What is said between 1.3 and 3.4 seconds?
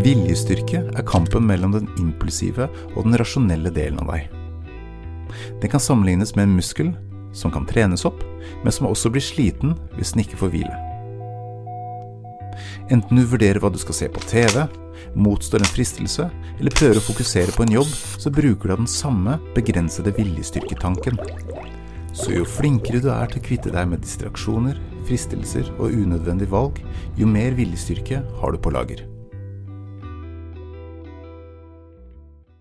mellom den impulsive og den